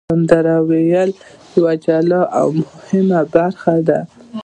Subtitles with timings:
[0.09, 1.11] سندرې ویل
[1.57, 3.99] یوه جلا او مهمه برخه ده.